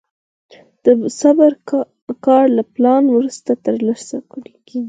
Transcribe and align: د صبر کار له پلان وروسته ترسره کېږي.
د 0.83 0.85
صبر 1.19 1.51
کار 2.25 2.45
له 2.57 2.63
پلان 2.73 3.03
وروسته 3.15 3.51
ترسره 3.65 4.19
کېږي. 4.67 4.79